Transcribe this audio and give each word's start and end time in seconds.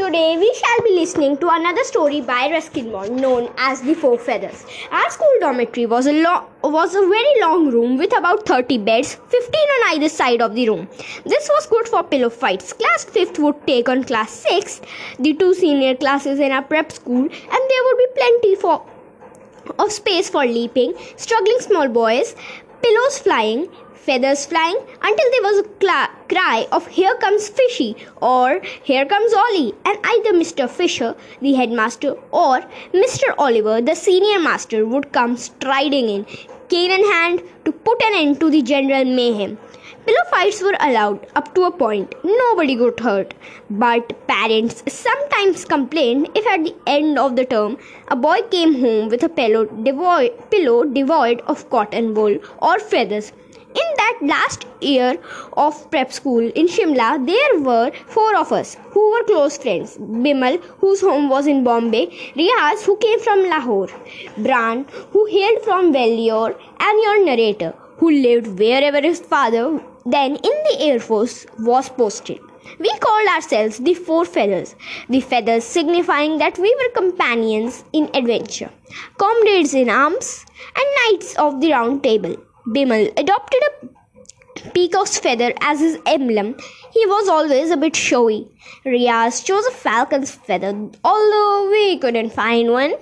Today 0.00 0.38
we 0.38 0.50
shall 0.58 0.80
be 0.82 0.92
listening 0.94 1.36
to 1.40 1.48
another 1.50 1.84
story 1.84 2.22
by 2.22 2.50
Ruskin 2.50 2.90
Bond 2.90 3.16
known 3.20 3.50
as 3.58 3.82
The 3.82 3.92
Four 3.92 4.16
Feathers. 4.18 4.64
Our 4.90 5.10
school 5.10 5.34
dormitory 5.40 5.84
was 5.84 6.06
a 6.06 6.14
lo- 6.14 6.46
was 6.62 6.94
a 6.94 7.02
very 7.10 7.34
long 7.42 7.66
room 7.74 7.98
with 7.98 8.16
about 8.16 8.46
30 8.46 8.78
beds, 8.78 9.16
15 9.34 9.74
on 9.74 9.82
either 9.90 10.08
side 10.08 10.40
of 10.40 10.54
the 10.54 10.66
room. 10.70 10.88
This 11.26 11.50
was 11.54 11.66
good 11.66 11.86
for 11.86 12.02
pillow 12.02 12.30
fights. 12.30 12.72
Class 12.72 13.04
5th 13.04 13.40
would 13.40 13.60
take 13.66 13.90
on 13.90 14.04
class 14.04 14.42
6th, 14.46 14.80
the 15.18 15.34
two 15.34 15.52
senior 15.52 15.94
classes 15.96 16.40
in 16.40 16.50
our 16.50 16.62
prep 16.62 16.90
school, 16.92 17.20
and 17.20 17.70
there 17.74 17.84
would 17.84 17.98
be 17.98 18.10
plenty 18.22 18.54
for 18.54 18.82
of 19.78 19.92
space 19.92 20.30
for 20.30 20.46
leaping, 20.46 20.94
struggling 21.16 21.60
small 21.60 21.88
boys, 21.88 22.34
pillows 22.82 23.18
flying, 23.18 23.68
feathers 24.06 24.44
flying, 24.46 24.78
until 25.02 25.30
there 25.32 25.42
was 25.42 25.58
a 25.60 25.68
cla- 25.82 26.10
cry 26.28 26.66
of 26.72 26.86
Here 26.98 27.16
comes 27.20 27.48
Fishy 27.48 27.96
or 28.20 28.60
Here 28.82 29.06
comes 29.06 29.32
Ollie, 29.34 29.74
and 29.84 29.98
either 30.12 30.32
Mr. 30.32 30.68
Fisher, 30.68 31.14
the 31.40 31.54
headmaster, 31.54 32.14
or 32.30 32.60
Mr. 32.92 33.34
Oliver, 33.38 33.80
the 33.80 33.94
senior 33.94 34.40
master, 34.40 34.86
would 34.86 35.12
come 35.12 35.36
striding 35.36 36.08
in, 36.08 36.24
cane 36.68 36.90
in 36.90 37.04
hand, 37.12 37.42
to 37.64 37.72
put 37.72 38.02
an 38.02 38.14
end 38.14 38.40
to 38.40 38.50
the 38.50 38.62
general 38.62 39.04
mayhem. 39.04 39.58
Pillow 40.06 40.24
fights 40.30 40.62
were 40.62 40.76
allowed 40.80 41.26
up 41.36 41.54
to 41.54 41.64
a 41.64 41.70
point. 41.70 42.14
Nobody 42.24 42.74
got 42.74 43.00
hurt. 43.00 43.34
But 43.68 44.26
parents 44.26 44.82
sometimes 44.88 45.64
complained 45.66 46.30
if 46.34 46.46
at 46.46 46.64
the 46.64 46.74
end 46.86 47.18
of 47.18 47.36
the 47.36 47.44
term 47.44 47.76
a 48.08 48.16
boy 48.16 48.38
came 48.50 48.80
home 48.80 49.10
with 49.10 49.22
a 49.22 49.28
pillow 49.28 49.66
devoid, 49.66 50.50
pillow 50.50 50.84
devoid 50.84 51.42
of 51.42 51.68
cotton 51.68 52.14
wool 52.14 52.38
or 52.62 52.78
feathers. 52.78 53.32
In 53.72 53.88
that 53.98 54.18
last 54.22 54.66
year 54.80 55.16
of 55.52 55.90
prep 55.90 56.12
school 56.12 56.40
in 56.40 56.66
Shimla, 56.66 57.24
there 57.24 57.60
were 57.60 57.92
four 58.06 58.36
of 58.36 58.50
us 58.50 58.76
who 58.90 59.12
were 59.12 59.22
close 59.24 59.58
friends. 59.58 59.96
Bimal, 59.98 60.60
whose 60.78 61.00
home 61.00 61.28
was 61.28 61.46
in 61.46 61.62
Bombay, 61.62 62.06
Riaz, 62.34 62.82
who 62.84 62.96
came 62.96 63.20
from 63.20 63.48
Lahore, 63.48 63.88
Bran, 64.38 64.86
who 65.12 65.24
hailed 65.26 65.62
from 65.62 65.92
Vellore, 65.92 66.56
and 66.80 67.02
your 67.04 67.24
narrator, 67.24 67.74
who 67.98 68.10
lived 68.10 68.58
wherever 68.58 69.00
his 69.00 69.20
father, 69.20 69.80
then 70.04 70.34
in 70.34 70.56
the 70.68 70.76
Air 70.80 70.98
Force, 70.98 71.46
was 71.60 71.88
posted. 71.88 72.40
We 72.78 72.90
called 72.98 73.28
ourselves 73.28 73.78
the 73.78 73.94
Four 73.94 74.24
Feathers, 74.24 74.74
the 75.08 75.20
feathers 75.20 75.64
signifying 75.64 76.38
that 76.38 76.58
we 76.58 76.74
were 76.80 77.00
companions 77.00 77.84
in 77.92 78.10
adventure, 78.14 78.70
comrades 79.16 79.74
in 79.74 79.90
arms, 79.90 80.44
and 80.74 80.86
knights 80.98 81.36
of 81.36 81.60
the 81.60 81.72
round 81.72 82.02
table. 82.02 82.36
Bimal 82.66 83.18
adopted 83.18 83.62
a 83.62 84.70
peacock's 84.70 85.18
feather 85.18 85.52
as 85.60 85.80
his 85.80 85.98
emblem. 86.06 86.56
He 86.92 87.06
was 87.06 87.28
always 87.28 87.70
a 87.70 87.76
bit 87.76 87.96
showy. 87.96 88.48
Riaz 88.84 89.44
chose 89.44 89.64
a 89.66 89.70
falcon's 89.70 90.30
feather, 90.30 90.72
although 91.04 91.68
we 91.70 91.98
couldn't 91.98 92.30
find 92.30 92.70
one. 92.70 92.92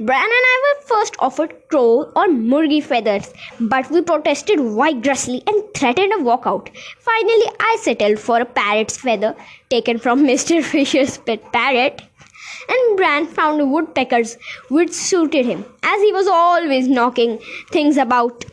Bran 0.00 0.22
and 0.22 0.46
I 0.50 0.62
were 0.64 0.86
first 0.86 1.16
offered 1.18 1.54
crow 1.68 2.10
or 2.16 2.26
murgi 2.26 2.82
feathers, 2.82 3.32
but 3.60 3.90
we 3.90 4.02
protested 4.02 4.60
vigorously 4.60 5.42
and 5.46 5.62
threatened 5.74 6.12
a 6.12 6.16
walkout. 6.16 6.68
Finally, 6.98 7.50
I 7.60 7.76
settled 7.80 8.18
for 8.18 8.40
a 8.40 8.44
parrot's 8.46 8.96
feather 8.96 9.34
taken 9.70 9.98
from 9.98 10.24
Mr. 10.30 10.62
Fisher's 10.62 11.18
pet 11.18 11.52
parrot. 11.52 12.02
And 12.68 12.96
Bran 12.96 13.26
found 13.26 13.60
a 13.60 13.66
woodpecker's 13.66 14.36
which 14.68 14.92
suited 14.92 15.46
him, 15.46 15.64
as 15.82 16.02
he 16.02 16.12
was 16.12 16.26
always 16.26 16.88
knocking 16.88 17.38
things 17.70 17.96
about. 17.96 18.44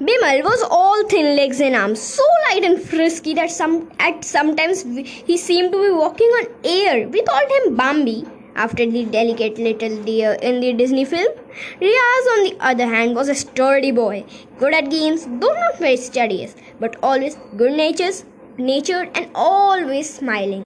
Bimal 0.00 0.42
was 0.44 0.62
all 0.70 1.06
thin 1.08 1.36
legs 1.36 1.60
and 1.60 1.76
arms, 1.76 2.00
so 2.00 2.22
light 2.48 2.64
and 2.64 2.80
frisky 2.80 3.34
that 3.34 3.50
some 3.50 3.90
at 3.98 4.24
sometimes 4.24 4.82
he 4.82 5.36
seemed 5.36 5.72
to 5.72 5.82
be 5.82 5.90
walking 5.90 6.28
on 6.38 6.46
air. 6.64 7.08
We 7.08 7.22
called 7.22 7.50
him 7.56 7.76
Bambi 7.76 8.24
after 8.54 8.84
the 8.84 9.04
delicate 9.04 9.58
little 9.58 10.02
deer 10.02 10.32
in 10.42 10.60
the 10.60 10.72
Disney 10.72 11.04
film. 11.04 11.32
Riaz, 11.80 12.26
on 12.34 12.44
the 12.44 12.56
other 12.60 12.86
hand, 12.86 13.14
was 13.14 13.28
a 13.28 13.34
sturdy 13.34 13.92
boy, 13.92 14.24
good 14.58 14.74
at 14.74 14.90
games, 14.90 15.26
though 15.26 15.54
not 15.54 15.78
very 15.78 15.96
studious, 15.96 16.54
but 16.80 16.96
always 17.02 17.36
good 17.56 17.72
natured, 17.72 18.22
natured 18.58 19.10
and 19.14 19.30
always 19.34 20.12
smiling. 20.12 20.64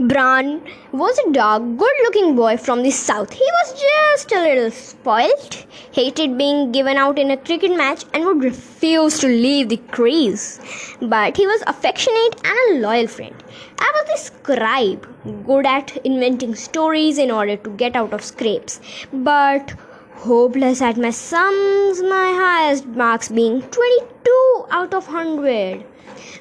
Bran 0.00 0.62
was 0.92 1.18
a 1.18 1.32
dark, 1.32 1.62
good 1.76 1.98
looking 2.02 2.36
boy 2.36 2.56
from 2.56 2.82
the 2.82 2.90
south. 2.90 3.32
He 3.32 3.44
was 3.58 3.80
just 3.80 4.32
a 4.32 4.40
little 4.40 4.70
spoilt, 4.70 5.66
hated 5.92 6.38
being 6.38 6.72
given 6.72 6.96
out 6.96 7.18
in 7.18 7.30
a 7.30 7.36
cricket 7.36 7.76
match, 7.76 8.04
and 8.12 8.24
would 8.24 8.42
refuse 8.42 9.18
to 9.20 9.26
leave 9.26 9.68
the 9.68 9.76
crease. 9.76 10.60
But 11.00 11.36
he 11.36 11.46
was 11.46 11.62
affectionate 11.66 12.40
and 12.44 12.58
a 12.76 12.80
loyal 12.86 13.08
friend. 13.08 13.34
I 13.78 13.92
was 13.94 14.06
the 14.10 14.24
scribe, 14.24 15.06
good 15.46 15.66
at 15.66 15.96
inventing 15.98 16.54
stories 16.54 17.18
in 17.18 17.30
order 17.30 17.56
to 17.56 17.70
get 17.70 17.94
out 17.94 18.12
of 18.12 18.24
scrapes, 18.24 18.80
but 19.12 19.74
hopeless 20.14 20.82
at 20.82 20.96
my 20.96 21.10
sums, 21.10 22.02
my 22.02 22.32
highest 22.42 22.86
marks 22.86 23.28
being 23.28 23.62
22 23.62 24.66
out 24.70 24.94
of 24.94 25.06
100. 25.06 25.84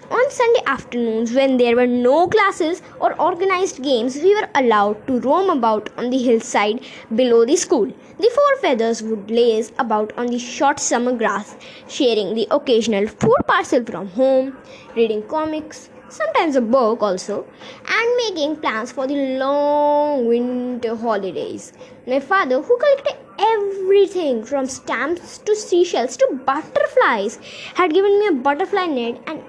On 0.09 0.31
Sunday 0.31 0.61
afternoons, 0.65 1.33
when 1.33 1.57
there 1.57 1.75
were 1.75 1.85
no 1.87 2.27
classes 2.27 2.81
or 2.99 3.19
organized 3.21 3.83
games, 3.83 4.15
we 4.15 4.33
were 4.35 4.47
allowed 4.55 5.05
to 5.07 5.19
roam 5.19 5.49
about 5.49 5.89
on 5.97 6.09
the 6.09 6.17
hillside 6.17 6.79
below 7.13 7.45
the 7.45 7.57
school. 7.57 7.91
The 8.19 8.31
four 8.33 8.55
feathers 8.61 9.03
would 9.03 9.29
laze 9.29 9.73
about 9.77 10.13
on 10.17 10.27
the 10.27 10.39
short 10.39 10.79
summer 10.79 11.11
grass, 11.11 11.55
sharing 11.87 12.35
the 12.35 12.47
occasional 12.51 13.07
food 13.07 13.43
parcel 13.47 13.83
from 13.83 14.07
home, 14.07 14.57
reading 14.95 15.23
comics, 15.23 15.89
sometimes 16.09 16.55
a 16.55 16.61
book 16.61 17.01
also, 17.01 17.45
and 17.87 18.15
making 18.17 18.55
plans 18.57 18.91
for 18.91 19.07
the 19.07 19.37
long 19.37 20.25
winter 20.27 20.95
holidays. 20.95 21.73
My 22.07 22.21
father, 22.21 22.61
who 22.61 22.77
collected 22.77 23.17
everything 23.39 24.43
from 24.45 24.67
stamps 24.67 25.37
to 25.39 25.55
seashells 25.55 26.17
to 26.17 26.39
butterflies, 26.45 27.39
had 27.75 27.93
given 27.93 28.19
me 28.19 28.27
a 28.27 28.31
butterfly 28.31 28.85
net 28.85 29.21
and 29.27 29.43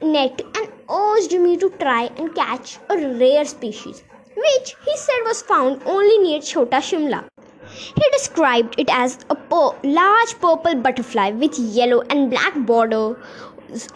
net 0.00 0.42
and 0.56 0.68
urged 0.90 1.32
me 1.40 1.56
to 1.56 1.70
try 1.70 2.10
and 2.16 2.34
catch 2.34 2.78
a 2.90 2.96
rare 2.96 3.44
species, 3.44 4.02
which 4.36 4.76
he 4.84 4.96
said 4.96 5.22
was 5.24 5.42
found 5.42 5.82
only 5.86 6.18
near 6.18 6.40
Chota 6.40 6.76
Shimla. 6.76 7.24
He 7.68 8.10
described 8.12 8.78
it 8.78 8.88
as 8.90 9.18
a 9.30 9.36
large 9.82 10.38
purple 10.40 10.76
butterfly 10.76 11.30
with 11.30 11.58
yellow 11.58 12.02
and 12.10 12.30
black 12.30 12.54
borders 12.54 13.16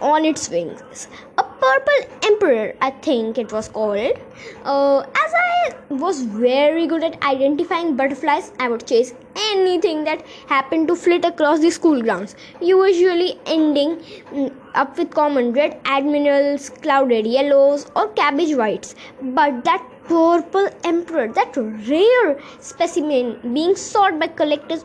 on 0.00 0.24
its 0.24 0.48
wings. 0.48 1.08
A 1.38 1.42
purple 1.42 2.00
emperor, 2.24 2.74
I 2.80 2.90
think 2.90 3.38
it 3.38 3.52
was 3.52 3.68
called. 3.68 4.18
Uh, 4.64 5.00
as 5.00 5.34
I 5.34 5.74
was 5.90 6.22
very 6.22 6.86
good 6.86 7.04
at 7.04 7.22
identifying 7.22 7.96
butterflies, 7.96 8.52
I 8.58 8.68
would 8.68 8.86
chase 8.86 9.14
anything 9.36 10.04
that 10.04 10.24
happened 10.46 10.88
to 10.88 10.96
flit 10.96 11.24
across 11.24 11.60
the 11.60 11.70
school 11.70 12.02
grounds, 12.02 12.34
usually 12.60 13.38
ending 13.46 13.96
mm, 13.96 14.54
up 14.74 14.96
with 14.98 15.10
common 15.10 15.52
red 15.52 15.80
admirals, 15.84 16.70
clouded 16.70 17.26
yellows, 17.26 17.90
or 17.96 18.08
cabbage 18.08 18.56
whites. 18.56 18.94
But 19.22 19.64
that 19.64 19.84
purple 20.04 20.68
emperor, 20.84 21.28
that 21.28 21.56
rare 21.56 22.40
specimen 22.60 23.38
being 23.54 23.76
sought 23.76 24.18
by 24.18 24.26
collectors 24.28 24.84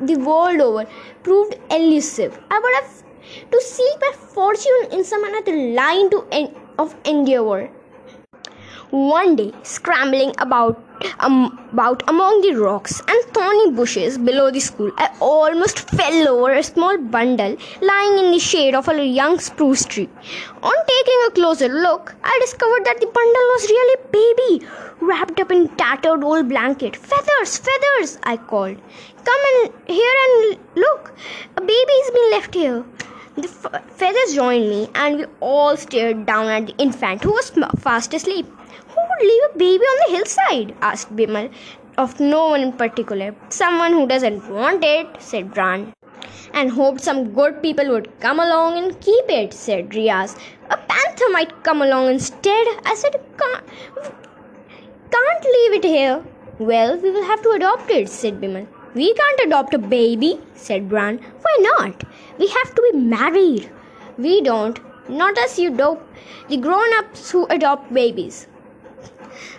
the 0.00 0.16
world 0.16 0.60
over, 0.60 0.86
proved 1.22 1.56
elusive. 1.70 2.38
I 2.50 2.58
would 2.58 2.74
have 2.74 2.96
to 3.52 3.60
seek 3.60 4.00
my 4.00 4.12
fortune 4.16 4.92
in 4.92 5.04
some 5.04 5.24
another 5.24 5.56
line 5.56 6.10
to 6.10 6.24
en- 6.30 6.54
of 6.78 6.94
endeavor. 7.04 7.70
One 8.90 9.34
day, 9.34 9.52
scrambling 9.64 10.32
about 10.38 10.80
um, 11.18 11.58
about 11.72 12.02
among 12.08 12.40
the 12.42 12.54
rocks 12.54 13.00
and 13.00 13.34
thorny 13.34 13.72
bushes 13.72 14.16
below 14.16 14.50
the 14.50 14.60
school, 14.60 14.92
I 14.96 15.10
almost 15.20 15.80
fell 15.90 16.28
over 16.28 16.52
a 16.52 16.62
small 16.62 16.96
bundle 16.96 17.56
lying 17.82 18.18
in 18.18 18.30
the 18.30 18.38
shade 18.38 18.76
of 18.76 18.88
a 18.88 19.04
young 19.04 19.40
spruce 19.40 19.84
tree. 19.84 20.08
On 20.62 20.72
taking 20.92 21.20
a 21.26 21.30
closer 21.32 21.68
look, 21.68 22.14
I 22.22 22.38
discovered 22.40 22.84
that 22.84 23.00
the 23.00 23.06
bundle 23.06 23.48
was 23.54 23.68
really 23.68 23.94
a 23.94 24.08
baby, 24.18 24.66
wrapped 25.00 25.40
up 25.40 25.50
in 25.50 25.68
tattered 25.76 26.22
old 26.22 26.48
blanket. 26.48 26.94
Feathers, 26.96 27.58
feathers! 27.58 28.18
I 28.22 28.36
called. 28.36 28.76
Come 29.24 29.42
in 29.52 29.72
here 29.86 30.14
and 30.26 30.58
look. 30.76 31.12
A 31.56 31.60
baby's 31.60 32.10
been 32.12 32.30
left 32.30 32.54
here. 32.54 32.84
The 33.38 33.48
feathers 33.48 34.34
joined 34.34 34.70
me, 34.70 34.88
and 34.94 35.18
we 35.18 35.24
all 35.40 35.76
stared 35.76 36.24
down 36.24 36.46
at 36.46 36.68
the 36.68 36.76
infant, 36.78 37.22
who 37.22 37.32
was 37.32 37.50
fast 37.78 38.14
asleep. 38.14 38.46
Who 38.46 39.00
would 39.08 39.20
leave 39.20 39.42
a 39.50 39.58
baby 39.58 39.84
on 39.84 39.98
the 40.04 40.16
hillside? 40.16 40.74
asked 40.80 41.14
Bimal. 41.14 41.52
Of 41.98 42.18
no 42.18 42.48
one 42.48 42.62
in 42.62 42.72
particular. 42.72 43.34
Someone 43.50 43.92
who 43.92 44.06
doesn't 44.06 44.48
want 44.50 44.82
it, 44.82 45.20
said 45.20 45.52
Bran. 45.52 45.92
And 46.54 46.70
hoped 46.70 47.02
some 47.02 47.34
good 47.34 47.60
people 47.60 47.88
would 47.90 48.08
come 48.20 48.40
along 48.40 48.78
and 48.78 48.98
keep 49.02 49.28
it, 49.28 49.52
said 49.52 49.90
Riaz. 49.90 50.38
A 50.70 50.78
panther 50.78 51.28
might 51.30 51.62
come 51.62 51.82
along 51.82 52.08
instead. 52.08 52.66
I 52.86 52.94
said, 52.94 53.20
can't, 53.36 53.64
can't 55.10 55.44
leave 55.44 55.74
it 55.74 55.84
here. 55.84 56.24
Well, 56.58 56.96
we 56.98 57.10
will 57.10 57.24
have 57.24 57.42
to 57.42 57.50
adopt 57.50 57.90
it, 57.90 58.08
said 58.08 58.40
Bimal. 58.40 58.66
We 58.96 59.12
can't 59.12 59.40
adopt 59.44 59.74
a 59.74 59.78
baby, 59.78 60.40
said 60.54 60.88
Bran. 60.88 61.18
Why 61.46 61.54
not? 61.62 62.04
We 62.38 62.48
have 62.48 62.74
to 62.74 62.90
be 62.90 62.98
married. 62.98 63.70
We 64.16 64.40
don't. 64.40 64.78
Not 65.08 65.36
us, 65.38 65.58
you 65.58 65.70
dope. 65.70 66.02
The 66.48 66.56
grown 66.56 66.94
ups 66.98 67.30
who 67.30 67.46
adopt 67.46 67.92
babies. 67.92 68.46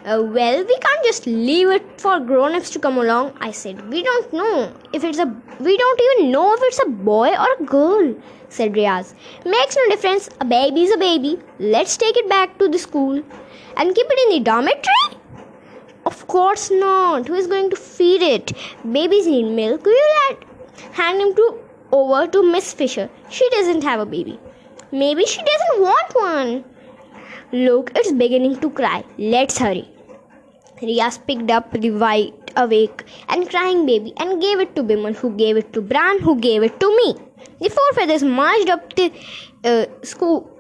Uh, 0.05 0.23
well, 0.37 0.63
we 0.63 0.77
can't 0.85 1.05
just 1.05 1.27
leave 1.27 1.69
it 1.69 2.01
for 2.01 2.19
grown-ups 2.19 2.71
to 2.71 2.79
come 2.79 2.97
along. 2.97 3.37
I 3.39 3.51
said, 3.51 3.87
we 3.89 4.01
don't 4.01 4.33
know 4.33 4.73
if 4.93 5.03
it's 5.03 5.19
a, 5.19 5.27
we 5.59 5.77
don't 5.77 6.01
even 6.07 6.31
know 6.31 6.53
if 6.53 6.61
it's 6.63 6.81
a 6.83 6.89
boy 6.89 7.29
or 7.29 7.47
a 7.59 7.63
girl. 7.63 8.15
Said 8.49 8.73
Riaz. 8.73 9.13
Makes 9.45 9.75
no 9.75 9.87
difference. 9.89 10.29
A 10.41 10.45
baby 10.45 10.83
is 10.83 10.95
a 10.95 10.97
baby. 10.97 11.37
Let's 11.59 11.97
take 11.97 12.17
it 12.17 12.29
back 12.29 12.57
to 12.57 12.69
the 12.69 12.79
school 12.79 13.21
and 13.75 13.95
keep 13.95 14.07
it 14.09 14.19
in 14.27 14.37
the 14.37 14.49
dormitory. 14.49 15.16
Of 16.07 16.25
course 16.27 16.71
not. 16.71 17.27
Who 17.27 17.33
is 17.33 17.47
going 17.47 17.69
to 17.69 17.75
feed 17.75 18.21
it? 18.21 18.53
Babies 18.97 19.27
need 19.27 19.49
milk. 19.55 19.85
Will 19.85 20.37
hand 20.93 21.21
him 21.21 21.35
to 21.35 21.45
over 21.91 22.27
to 22.35 22.43
Miss 22.51 22.73
Fisher. 22.73 23.09
She 23.29 23.49
doesn't 23.49 23.83
have 23.83 23.99
a 23.99 24.05
baby. 24.05 24.39
Maybe 24.91 25.25
she 25.25 25.43
doesn't 25.49 25.81
want 25.81 26.15
one. 26.15 26.63
Look, 27.51 27.91
it's 27.95 28.13
beginning 28.13 28.57
to 28.61 28.69
cry. 28.69 29.03
Let's 29.17 29.57
hurry. 29.57 29.85
Riaz 30.81 31.19
picked 31.27 31.51
up 31.51 31.71
the 31.73 31.91
wide 31.91 32.53
awake 32.55 33.03
and 33.27 33.49
crying 33.49 33.85
baby 33.85 34.13
and 34.17 34.41
gave 34.41 34.59
it 34.59 34.75
to 34.77 34.83
Bimal, 34.83 35.15
who 35.15 35.35
gave 35.35 35.57
it 35.57 35.73
to 35.73 35.81
Bran, 35.81 36.19
who 36.19 36.39
gave 36.39 36.63
it 36.63 36.79
to 36.79 36.95
me. 36.97 37.15
The 37.59 37.69
four 37.69 37.89
feathers 37.95 38.23
marched 38.23 38.69
up 38.69 38.93
the 38.95 39.11
uh, 39.65 39.85
school. 40.03 40.51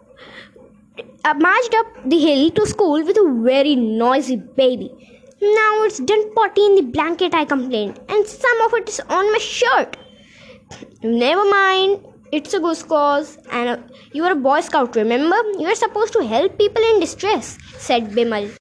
Uh, 1.23 1.33
marched 1.35 1.73
up 1.73 1.87
the 2.05 2.19
hill 2.19 2.49
to 2.51 2.65
school 2.65 3.03
with 3.03 3.17
a 3.17 3.29
very 3.51 3.75
noisy 3.75 4.35
baby. 4.35 4.91
Now 5.39 5.83
it's 5.83 5.99
done 5.99 6.33
potty 6.33 6.65
in 6.65 6.75
the 6.75 6.81
blanket, 6.81 7.33
I 7.33 7.45
complained, 7.45 7.99
and 8.09 8.25
some 8.25 8.61
of 8.61 8.73
it 8.73 8.89
is 8.89 8.99
on 9.01 9.31
my 9.31 9.37
shirt. 9.37 9.95
Never 11.03 11.45
mind, 11.49 12.03
it's 12.31 12.53
a 12.53 12.59
good 12.59 12.77
cause, 12.87 13.37
and 13.51 13.69
uh, 13.69 13.77
you 14.11 14.23
are 14.25 14.31
a 14.31 14.35
Boy 14.35 14.61
Scout, 14.61 14.95
remember? 14.95 15.35
You 15.59 15.67
are 15.67 15.75
supposed 15.75 16.13
to 16.13 16.23
help 16.25 16.57
people 16.57 16.83
in 16.83 16.99
distress, 16.99 17.57
said 17.77 18.11
Bimal. 18.11 18.51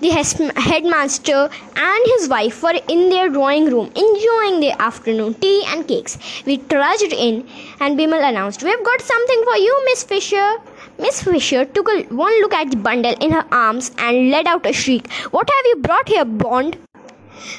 The 0.00 0.10
headmaster 0.10 1.48
and 1.76 2.06
his 2.06 2.28
wife 2.28 2.62
were 2.62 2.80
in 2.88 3.10
their 3.10 3.28
drawing 3.28 3.66
room 3.66 3.92
enjoying 3.94 4.60
their 4.60 4.76
afternoon 4.78 5.34
tea 5.34 5.64
and 5.68 5.86
cakes. 5.86 6.18
We 6.44 6.58
trudged 6.58 7.12
in, 7.12 7.46
and 7.80 7.98
Bimal 7.98 8.28
announced, 8.28 8.62
We've 8.62 8.84
got 8.84 9.00
something 9.00 9.44
for 9.44 9.56
you, 9.56 9.82
Miss 9.86 10.02
Fisher. 10.02 10.56
Miss 10.98 11.22
Fisher 11.22 11.64
took 11.64 11.88
a, 11.88 12.02
one 12.14 12.40
look 12.40 12.54
at 12.54 12.70
the 12.70 12.76
bundle 12.76 13.14
in 13.20 13.30
her 13.30 13.46
arms 13.52 13.90
and 13.98 14.30
let 14.30 14.46
out 14.46 14.66
a 14.66 14.72
shriek. 14.72 15.10
What 15.30 15.48
have 15.48 15.66
you 15.66 15.76
brought 15.82 16.08
here, 16.08 16.24
Bond? 16.24 16.78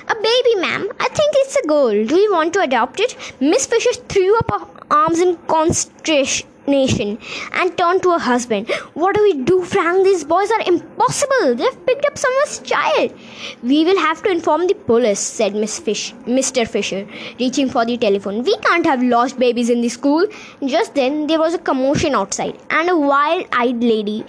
A 0.07 0.16
baby, 0.16 0.56
ma'am. 0.56 0.90
I 1.00 1.07
think 1.10 1.34
it's 1.36 1.56
a 1.56 1.68
girl. 1.68 2.06
Do 2.06 2.16
you 2.16 2.31
want 2.31 2.54
to 2.54 2.62
adopt 2.62 3.00
it? 3.00 3.16
Miss 3.40 3.66
Fisher 3.66 3.94
threw 4.10 4.38
up 4.38 4.52
arms 4.91 5.19
in 5.19 5.37
consternation 5.47 6.47
and 6.67 7.77
turned 7.77 8.01
to 8.03 8.11
her 8.11 8.19
husband. 8.19 8.69
What 8.93 9.15
do 9.15 9.21
we 9.21 9.33
do, 9.43 9.63
Frank? 9.63 10.03
These 10.03 10.23
boys 10.23 10.49
are 10.49 10.61
impossible. 10.65 11.55
They've 11.55 11.85
picked 11.85 12.05
up 12.05 12.17
someone's 12.17 12.59
child. 12.59 13.13
We 13.61 13.85
will 13.85 13.99
have 13.99 14.23
to 14.23 14.31
inform 14.31 14.67
the 14.67 14.73
police, 14.73 15.19
said 15.19 15.53
Miss 15.55 15.77
Fish, 15.77 16.13
Mr. 16.25 16.67
Fisher, 16.67 17.07
reaching 17.39 17.69
for 17.69 17.85
the 17.85 17.97
telephone. 17.97 18.43
We 18.43 18.57
can't 18.57 18.85
have 18.85 19.03
lost 19.03 19.37
babies 19.37 19.69
in 19.69 19.81
the 19.81 19.89
school. 19.89 20.25
Just 20.65 20.95
then, 20.95 21.27
there 21.27 21.39
was 21.39 21.53
a 21.53 21.59
commotion 21.59 22.15
outside, 22.15 22.57
and 22.69 22.89
a 22.89 22.97
wild 22.97 23.45
eyed 23.51 23.83
lady 23.83 24.25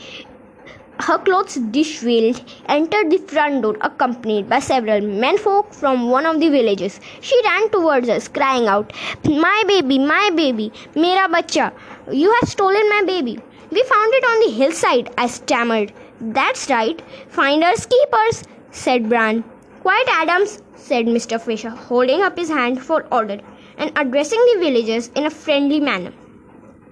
her 1.01 1.19
clothes 1.19 1.55
disheveled, 1.55 2.43
entered 2.69 3.11
the 3.11 3.19
front 3.19 3.63
door 3.63 3.77
accompanied 3.81 4.49
by 4.49 4.59
several 4.59 5.01
menfolk 5.01 5.73
from 5.73 6.11
one 6.11 6.27
of 6.27 6.41
the 6.41 6.49
villages. 6.49 7.01
She 7.21 7.41
ran 7.45 7.71
towards 7.71 8.09
us, 8.09 8.29
crying 8.29 8.67
out, 8.67 8.93
My 9.25 9.63
baby, 9.67 9.99
my 9.99 10.31
baby, 10.35 10.73
mera 10.95 11.29
bacha, 11.29 11.73
you 12.11 12.33
have 12.41 12.49
stolen 12.49 12.89
my 12.89 13.03
baby. 13.07 13.39
We 13.71 13.83
found 13.83 14.15
it 14.15 14.25
on 14.25 14.41
the 14.41 14.57
hillside, 14.57 15.13
I 15.19 15.27
stammered. 15.27 15.93
That's 16.21 16.71
right, 16.71 17.03
finders 17.29 17.87
keepers, 17.87 18.45
said 18.71 19.09
Bran. 19.09 19.45
Quiet, 19.81 20.09
Adams, 20.11 20.63
said 20.77 21.07
Mr. 21.07 21.41
Fisher, 21.41 21.71
holding 21.71 22.23
up 22.23 22.39
his 22.39 22.49
hand 22.49 22.83
for 22.83 23.07
order 23.13 23.41
and 23.77 23.93
addressing 23.97 24.41
the 24.53 24.61
villagers 24.61 25.09
in 25.15 25.27
a 25.27 25.31
friendly 25.31 25.81
manner. 25.81 26.13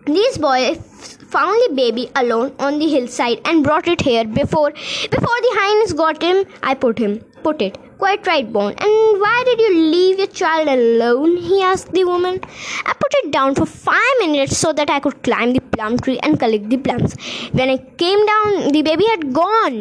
These 0.07 0.39
boys 0.39 1.14
found 1.37 1.61
the 1.67 1.75
baby 1.83 2.09
alone 2.25 2.55
on 2.59 2.79
the 2.79 2.89
hillside 2.97 3.41
and 3.45 3.65
brought 3.69 3.89
it 3.97 4.09
here 4.11 4.25
before 4.41 4.73
before 5.19 5.39
the 5.47 5.55
highness 5.61 5.95
got 6.05 6.29
him. 6.31 6.45
I 6.63 6.75
put 6.87 6.99
him 7.07 7.23
put 7.45 7.63
it. 7.67 7.79
Quite 7.99 8.27
right, 8.27 8.51
Bond. 8.53 8.81
And 8.85 9.21
why 9.25 9.37
did 9.47 9.61
you 9.65 9.73
leave 9.95 10.19
your 10.19 10.33
child 10.41 10.69
alone? 10.69 11.37
he 11.37 11.63
asked 11.63 11.93
the 11.93 12.05
woman. 12.05 12.41
I 12.87 12.93
put 13.03 13.15
it 13.21 13.31
down 13.37 13.55
for 13.55 13.67
five 13.67 14.17
minutes 14.21 14.57
so 14.57 14.73
that 14.73 14.91
I 14.91 14.99
could 15.05 15.23
climb 15.23 15.53
the 15.53 15.61
plum 15.61 15.99
tree 15.99 16.19
and 16.23 16.41
collect 16.41 16.69
the 16.71 16.79
plums. 16.89 17.15
When 17.53 17.71
I 17.71 17.77
came 18.05 18.27
down, 18.33 18.73
the 18.73 18.83
baby 18.91 19.07
had 19.13 19.33
gone. 19.33 19.79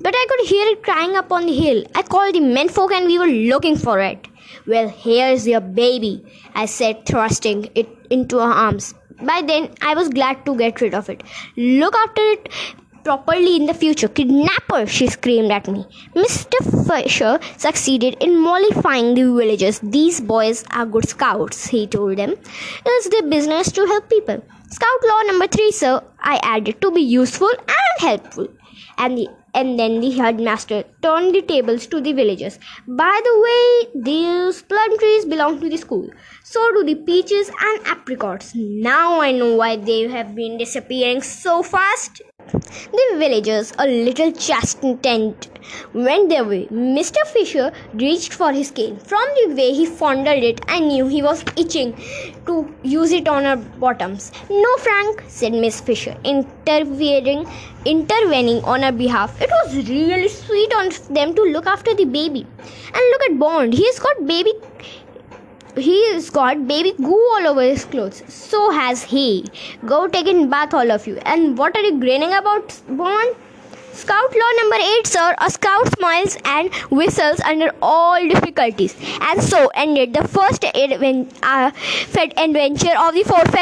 But 0.00 0.14
I 0.22 0.26
could 0.30 0.46
hear 0.48 0.66
it 0.72 0.82
crying 0.82 1.16
up 1.16 1.30
on 1.30 1.46
the 1.46 1.56
hill. 1.64 1.84
I 1.94 2.02
called 2.02 2.34
the 2.34 2.40
menfolk 2.40 2.92
and 2.92 3.06
we 3.06 3.18
were 3.18 3.32
looking 3.52 3.76
for 3.76 4.00
it. 4.00 4.26
Well, 4.66 4.88
here's 4.88 5.46
your 5.46 5.60
baby, 5.60 6.24
I 6.54 6.66
said, 6.66 7.06
thrusting 7.06 7.70
it 7.74 7.88
into 8.10 8.38
her 8.38 8.52
arms. 8.66 8.94
By 9.24 9.42
then, 9.46 9.70
I 9.80 9.94
was 9.94 10.08
glad 10.08 10.44
to 10.46 10.56
get 10.56 10.80
rid 10.80 10.94
of 10.94 11.08
it. 11.08 11.22
Look 11.56 11.94
after 11.94 12.22
it 12.22 12.48
properly 13.04 13.56
in 13.56 13.66
the 13.66 13.74
future. 13.74 14.08
Kidnapper, 14.08 14.86
she 14.86 15.06
screamed 15.06 15.50
at 15.50 15.68
me. 15.68 15.86
Mr. 16.14 16.58
Fisher 16.86 17.38
succeeded 17.56 18.16
in 18.20 18.38
mollifying 18.38 19.14
the 19.14 19.24
villagers. 19.24 19.80
These 19.80 20.20
boys 20.20 20.64
are 20.70 20.86
good 20.86 21.08
scouts, 21.08 21.66
he 21.66 21.86
told 21.86 22.16
them. 22.16 22.34
It's 22.86 23.08
their 23.08 23.28
business 23.28 23.72
to 23.72 23.86
help 23.86 24.08
people. 24.08 24.44
Scout 24.70 25.04
law 25.08 25.22
number 25.26 25.46
three, 25.46 25.72
sir, 25.72 26.02
I 26.20 26.40
added 26.42 26.80
to 26.80 26.90
be 26.90 27.02
useful 27.02 27.50
and 27.50 28.00
helpful. 28.00 28.48
And 28.98 29.18
the 29.18 29.28
and 29.54 29.78
then 29.78 30.00
the 30.00 30.10
headmaster 30.10 30.84
turned 31.02 31.34
the 31.34 31.42
tables 31.42 31.86
to 31.86 32.00
the 32.00 32.12
villagers. 32.12 32.58
By 32.86 33.20
the 33.24 33.34
way, 33.46 34.02
these 34.02 34.62
plum 34.62 34.98
trees 34.98 35.24
belong 35.24 35.60
to 35.60 35.68
the 35.68 35.76
school. 35.76 36.08
So 36.44 36.72
do 36.72 36.84
the 36.84 36.94
peaches 36.94 37.50
and 37.60 37.86
apricots. 37.86 38.52
Now 38.54 39.20
I 39.20 39.32
know 39.32 39.54
why 39.56 39.76
they 39.76 40.08
have 40.08 40.34
been 40.34 40.58
disappearing 40.58 41.22
so 41.22 41.62
fast. 41.62 42.22
The 42.50 43.16
villagers, 43.18 43.72
a 43.78 43.86
little 43.86 44.32
chastened, 44.32 45.06
went 45.94 46.28
their 46.28 46.44
way. 46.44 46.66
Mr. 46.66 47.24
Fisher 47.26 47.72
reached 47.94 48.32
for 48.32 48.52
his 48.52 48.70
cane. 48.70 48.96
From 48.96 49.26
the 49.36 49.54
way 49.54 49.72
he 49.72 49.86
fondled 49.86 50.42
it, 50.42 50.60
I 50.68 50.80
knew 50.80 51.06
he 51.06 51.22
was 51.22 51.44
itching 51.56 51.94
to 52.46 52.74
use 52.82 53.12
it 53.12 53.28
on 53.28 53.44
her 53.44 53.56
bottoms. 53.56 54.32
No, 54.50 54.76
Frank, 54.78 55.24
said 55.28 55.52
Miss 55.52 55.80
Fisher, 55.80 56.16
intervening, 56.24 57.46
intervening 57.84 58.62
on 58.64 58.82
her 58.82 58.92
behalf. 58.92 59.40
It 59.40 59.50
was 59.50 59.88
really 59.88 60.28
sweet 60.28 60.74
on 60.74 60.90
them 61.10 61.34
to 61.34 61.42
look 61.42 61.66
after 61.66 61.94
the 61.94 62.04
baby. 62.04 62.46
And 62.94 63.10
look 63.12 63.22
at 63.30 63.38
Bond. 63.38 63.72
He's 63.72 63.98
got 63.98 64.26
baby 64.26 64.52
he's 65.76 66.30
got 66.30 66.66
baby 66.66 66.92
goo 66.92 67.28
all 67.34 67.46
over 67.46 67.62
his 67.62 67.84
clothes. 67.84 68.22
So 68.32 68.70
has 68.70 69.02
he. 69.02 69.46
Go 69.86 70.08
take 70.08 70.26
in 70.26 70.48
bath, 70.50 70.74
all 70.74 70.90
of 70.90 71.06
you. 71.06 71.16
And 71.24 71.56
what 71.58 71.76
are 71.76 71.82
you 71.82 71.98
grinning 71.98 72.32
about, 72.32 72.80
Bond? 72.88 73.36
Scout 73.92 74.34
law 74.34 74.50
number 74.56 74.76
8, 74.76 75.06
sir. 75.06 75.34
A 75.38 75.50
scout 75.50 75.86
smiles 75.98 76.38
and 76.46 76.72
whistles 76.90 77.40
under 77.40 77.70
all 77.82 78.26
difficulties. 78.26 78.96
And 79.20 79.42
so 79.42 79.70
ended 79.74 80.14
the 80.14 80.26
first 80.26 80.64
uh, 80.64 81.70
adventure 82.38 82.96
of 82.98 83.14
the 83.14 83.22
four 83.26 83.44
feathers. 83.44 83.60